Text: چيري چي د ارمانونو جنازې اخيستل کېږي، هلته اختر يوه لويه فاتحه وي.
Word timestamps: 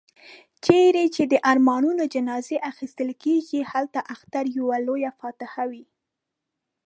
چيري 0.63 1.05
چي 1.15 1.23
د 1.31 1.33
ارمانونو 1.51 2.03
جنازې 2.15 2.57
اخيستل 2.71 3.09
کېږي، 3.23 3.59
هلته 3.71 3.99
اختر 4.13 4.45
يوه 4.57 4.77
لويه 4.87 5.11
فاتحه 5.19 5.63
وي. 5.71 5.85